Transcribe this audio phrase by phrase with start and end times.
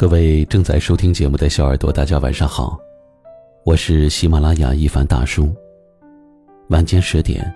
[0.00, 2.80] 各位正在收听节目的小耳朵，大家晚上好，
[3.66, 5.54] 我是喜马拉雅一凡大叔。
[6.70, 7.54] 晚间十点，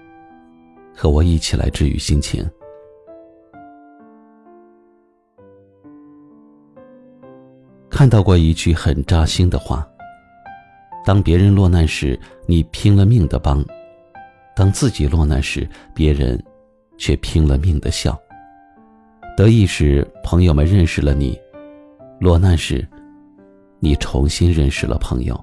[0.95, 2.46] 和我一起来治愈心情。
[7.88, 9.88] 看到过一句很扎心的话：
[11.02, 13.64] 当别人落难时，你拼了命的帮；
[14.55, 16.38] 当自己落难时，别人
[16.98, 18.14] 却拼了命的笑。
[19.34, 21.41] 得意时，朋友们认识了你。
[22.20, 22.86] 落难时，
[23.80, 25.38] 你重新认识了朋友。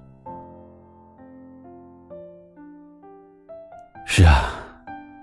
[4.06, 4.52] 是啊，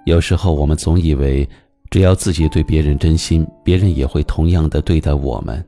[0.04, 1.48] 有时候我们总以为，
[1.90, 5.62] 只要自己对别人真心，别人也会同样的对待我们。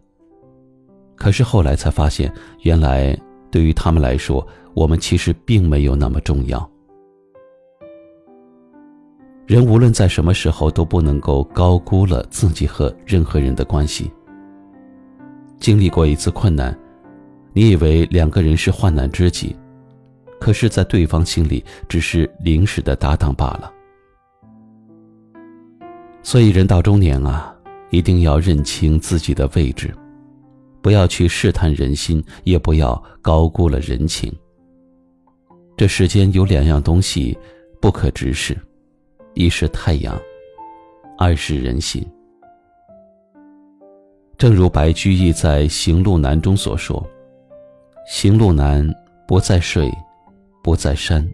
[1.17, 3.19] 可是后来才发现，原来
[3.51, 6.71] 对于他们来说，我们其实并没有那么重要。
[9.47, 14.11] 人无论在什么时候都不能够高估了自己和任何人的关系。
[15.61, 16.77] 经历过一次困难，
[17.53, 19.55] 你以为两个人是患难知己，
[20.41, 23.71] 可是，在对方心里只是临时的搭档罢了。
[26.23, 27.55] 所以，人到中年啊，
[27.91, 29.95] 一定要认清自己的位置，
[30.81, 34.33] 不要去试探人心，也不要高估了人情。
[35.77, 37.37] 这世间有两样东西
[37.81, 38.57] 不可直视，
[39.35, 40.19] 一是太阳，
[41.19, 42.07] 二是人心。
[44.41, 47.07] 正如白居易在《行路难》中所说
[48.09, 48.89] ：“行路难，
[49.29, 49.93] 不在水，
[50.63, 51.31] 不在山，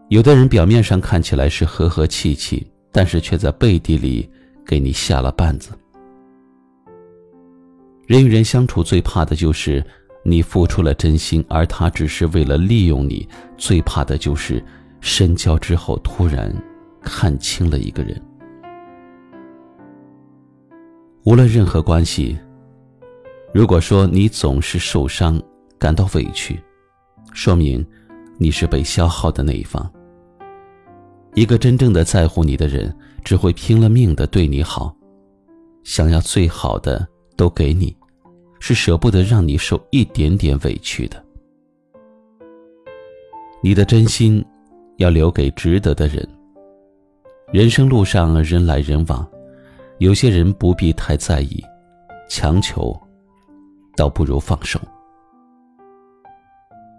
[0.07, 4.31] 有的人表面上看起来是和和气气，但是却在背地里
[4.65, 5.71] 给你下了绊子。
[8.05, 9.85] 人与人相处最怕的就是
[10.23, 14.63] 你付出了真心，而他只是为了利用你；最怕的就是
[15.01, 16.55] 深交之后突然。
[17.01, 18.21] 看清了一个人，
[21.23, 22.37] 无论任何关系，
[23.53, 25.41] 如果说你总是受伤、
[25.79, 26.59] 感到委屈，
[27.33, 27.85] 说明
[28.37, 29.89] 你是被消耗的那一方。
[31.33, 34.95] 一个真正的在乎你的人，只会拼了命的对你好，
[35.83, 37.95] 想要最好的都给你，
[38.59, 41.23] 是舍不得让你受一点点委屈的。
[43.61, 44.43] 你的真心
[44.97, 46.27] 要留给值得的人。
[47.53, 49.25] 人生路上人来人往，
[49.99, 51.63] 有些人不必太在意，
[52.27, 52.93] 强求，
[53.95, 54.77] 倒不如放手，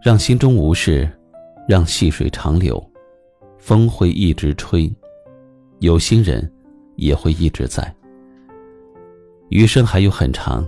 [0.02, 1.06] 让心中无事，
[1.68, 2.82] 让细水长流，
[3.58, 4.90] 风会一直吹，
[5.80, 6.50] 有心人
[6.96, 7.94] 也会一直在。
[9.50, 10.66] 余生还有很长，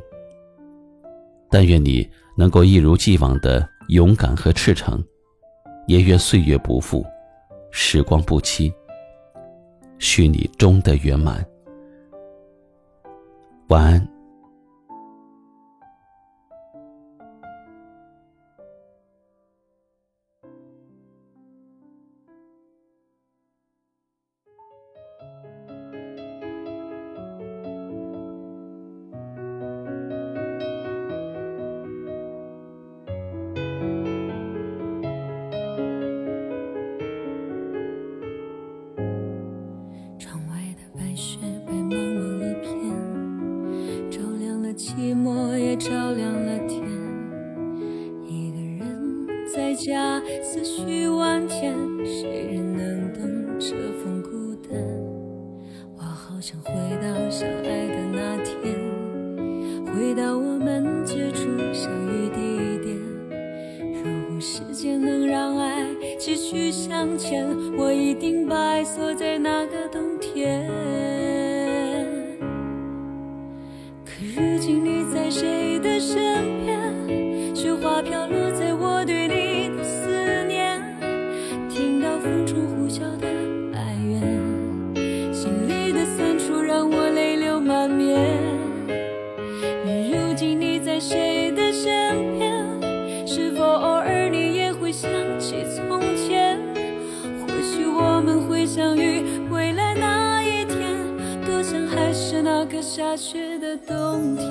[1.48, 5.02] 但愿你能够一如既往的勇敢和赤诚，
[5.86, 7.02] 也愿岁月不负，
[7.70, 8.70] 时光不期。
[10.00, 11.46] 许你终的圆满。
[13.68, 14.19] 晚安。
[64.60, 65.86] 时间能让爱
[66.18, 67.46] 继续向前
[67.78, 70.68] 我一定把爱锁在那个冬天。
[74.04, 78.39] 可如今你在谁的身边雪花飘落
[103.00, 104.46] 下雪的冬天。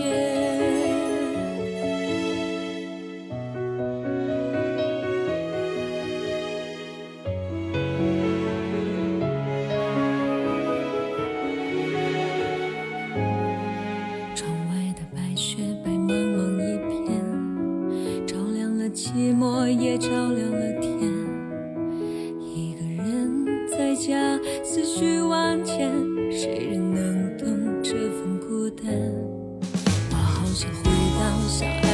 [14.34, 20.10] 窗外的白雪白茫茫一片照亮了寂寞也照
[30.12, 31.89] 我好想回到小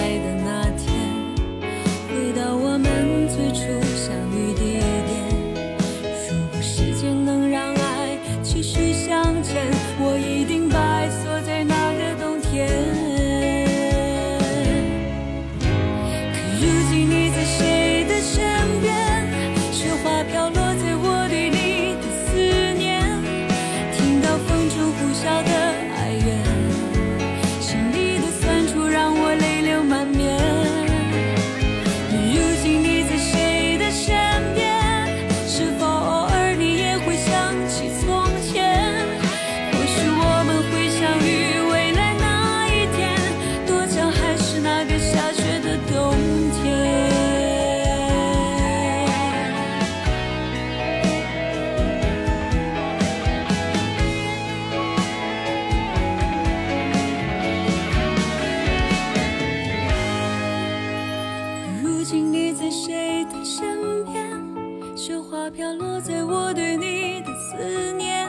[65.49, 68.27] 飘落在我对你的思念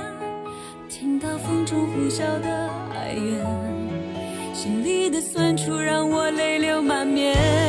[0.89, 7.66] 听到风中呼啸的哀怨心里的酸楚让我泪流满面。